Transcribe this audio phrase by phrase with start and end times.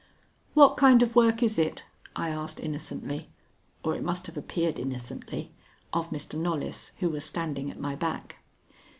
[0.55, 1.83] "What kind of work is it?"
[2.15, 3.27] I asked innocently,
[3.83, 5.51] or it must have appeared innocently,
[5.93, 6.39] of Mr.
[6.39, 8.39] Knollys, who was standing at my back.